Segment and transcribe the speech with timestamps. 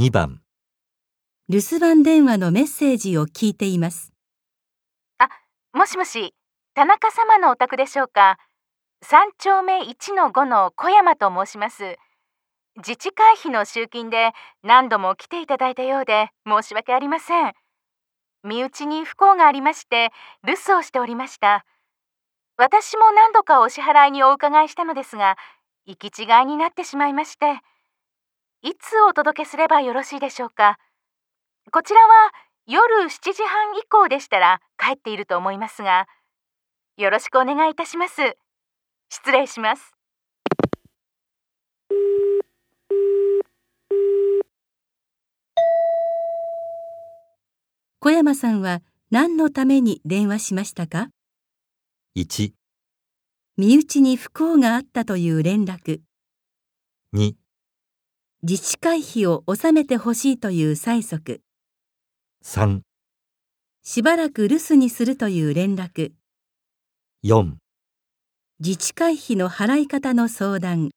[0.00, 0.42] 2番、
[1.48, 4.12] 留守番電話のメッセージを聞いています。
[5.72, 6.36] もしもし、
[6.74, 8.38] 田中様のお宅でしょうか。
[9.02, 11.96] 三丁目1の5の小山と申します。
[12.76, 14.30] 自治会費の集金で
[14.62, 17.52] 何度も来ていただいたようで申し訳ありません。
[18.44, 20.12] 身内に不幸がありまして
[20.46, 21.64] 留守をしておりました。
[22.56, 25.36] 私も何度かお支払いにお伺いしたのですが、
[25.86, 27.60] 行き違いになってしまいまして。
[28.60, 30.78] いつお届けすればよろしいでしょうか？
[31.70, 32.32] こちらは
[32.66, 36.08] 夜7時半以降でしたら帰っていると思いますが、
[36.96, 38.36] よろしくお願いいたします。
[39.10, 39.92] 失礼します。
[48.00, 48.80] 小山さんは
[49.12, 51.10] 何のために電話しましたか
[52.16, 52.52] ？1、
[53.56, 56.00] 身内に不幸があったという連絡、
[57.14, 57.34] 2、
[58.44, 61.40] 自治会費を納めてほしいという催促、
[62.44, 62.82] 3、
[63.82, 66.12] しばらく留守にするという連絡、
[67.24, 67.54] 4
[68.60, 70.90] 自治会費の払い方の相談、